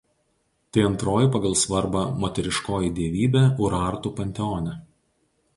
Tai 0.77 0.85
antroji 0.87 1.27
pagal 1.35 1.53
svarbą 1.65 2.01
moteriškoji 2.25 2.91
dievybė 3.01 3.47
urartų 3.67 4.15
panteone. 4.23 4.79